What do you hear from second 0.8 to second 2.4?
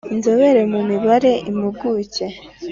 mibare impuguke